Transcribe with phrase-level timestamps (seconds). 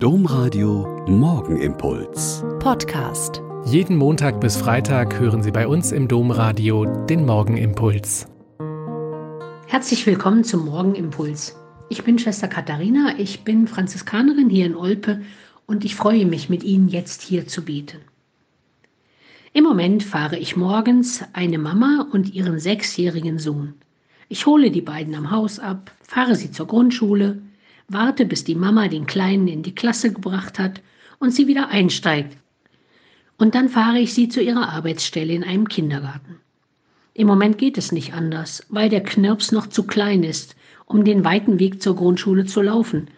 [0.00, 2.44] Domradio Morgenimpuls.
[2.60, 3.42] Podcast.
[3.64, 8.28] Jeden Montag bis Freitag hören Sie bei uns im Domradio den Morgenimpuls.
[9.66, 11.56] Herzlich willkommen zum Morgenimpuls.
[11.88, 15.22] Ich bin Schwester Katharina, ich bin Franziskanerin hier in Olpe
[15.66, 17.98] und ich freue mich, mit Ihnen jetzt hier zu beten.
[19.52, 23.74] Im Moment fahre ich morgens eine Mama und ihren sechsjährigen Sohn.
[24.28, 27.42] Ich hole die beiden am Haus ab, fahre sie zur Grundschule,
[27.88, 30.80] warte, bis die Mama den Kleinen in die Klasse gebracht hat
[31.18, 32.36] und sie wieder einsteigt.
[33.38, 36.36] Und dann fahre ich sie zu ihrer Arbeitsstelle in einem Kindergarten.
[37.14, 40.54] Im Moment geht es nicht anders, weil der Knirps noch zu klein ist,
[40.86, 43.08] um den weiten Weg zur Grundschule zu laufen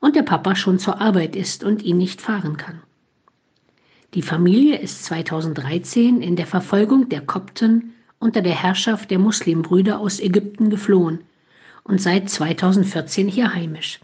[0.00, 2.80] und der Papa schon zur Arbeit ist und ihn nicht fahren kann.
[4.14, 10.20] Die Familie ist 2013 in der Verfolgung der Kopten unter der Herrschaft der Muslimbrüder aus
[10.20, 11.20] Ägypten geflohen
[11.84, 14.00] und seit 2014 hier heimisch.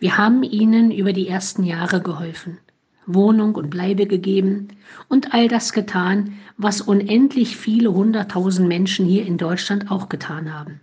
[0.00, 2.56] Wir haben ihnen über die ersten Jahre geholfen,
[3.04, 4.68] Wohnung und Bleibe gegeben
[5.08, 10.80] und all das getan, was unendlich viele hunderttausend Menschen hier in Deutschland auch getan haben.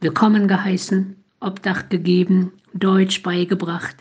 [0.00, 3.96] Willkommen geheißen, Obdach gegeben, Deutsch beigebracht,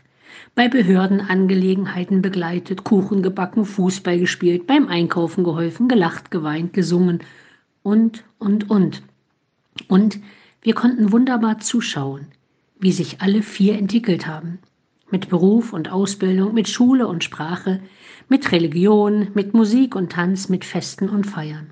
[0.55, 7.19] bei Behördenangelegenheiten begleitet, Kuchen gebacken, Fußball gespielt, beim Einkaufen geholfen, gelacht, geweint, gesungen
[7.81, 9.03] und, und, und.
[9.87, 10.19] Und
[10.61, 12.27] wir konnten wunderbar zuschauen,
[12.83, 14.59] wie sich alle vier entwickelt haben.
[15.09, 17.79] Mit Beruf und Ausbildung, mit Schule und Sprache,
[18.27, 21.71] mit Religion, mit Musik und Tanz, mit Festen und Feiern.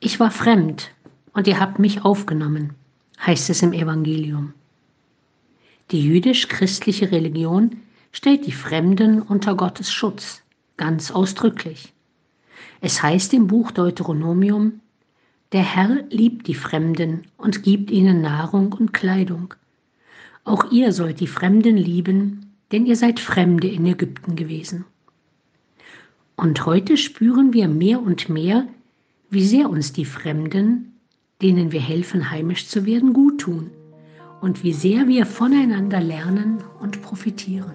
[0.00, 0.90] Ich war fremd
[1.34, 2.74] und ihr habt mich aufgenommen,
[3.24, 4.54] heißt es im Evangelium.
[5.92, 7.76] Die jüdisch-christliche Religion
[8.10, 10.42] stellt die Fremden unter Gottes Schutz,
[10.76, 11.92] ganz ausdrücklich.
[12.80, 14.80] Es heißt im Buch Deuteronomium,
[15.54, 19.54] der Herr liebt die Fremden und gibt ihnen Nahrung und Kleidung.
[20.42, 24.84] Auch ihr sollt die Fremden lieben, denn ihr seid Fremde in Ägypten gewesen.
[26.34, 28.66] Und heute spüren wir mehr und mehr,
[29.30, 30.98] wie sehr uns die Fremden,
[31.40, 33.70] denen wir helfen, heimisch zu werden, gut tun
[34.40, 37.74] und wie sehr wir voneinander lernen und profitieren.